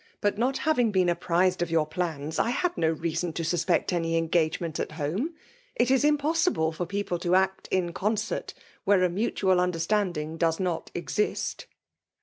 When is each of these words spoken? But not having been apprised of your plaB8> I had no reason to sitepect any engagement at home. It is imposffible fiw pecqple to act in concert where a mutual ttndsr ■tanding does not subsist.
But 0.19 0.35
not 0.35 0.57
having 0.57 0.89
been 0.89 1.09
apprised 1.09 1.61
of 1.61 1.69
your 1.69 1.87
plaB8> 1.87 2.39
I 2.39 2.49
had 2.49 2.75
no 2.75 2.89
reason 2.89 3.33
to 3.33 3.43
sitepect 3.43 3.93
any 3.93 4.17
engagement 4.17 4.79
at 4.79 4.93
home. 4.93 5.35
It 5.75 5.91
is 5.91 6.03
imposffible 6.03 6.73
fiw 6.73 6.87
pecqple 6.87 7.21
to 7.21 7.35
act 7.35 7.67
in 7.69 7.93
concert 7.93 8.55
where 8.83 9.03
a 9.03 9.09
mutual 9.09 9.57
ttndsr 9.57 9.71
■tanding 10.13 10.39
does 10.39 10.59
not 10.59 10.89
subsist. 10.95 11.67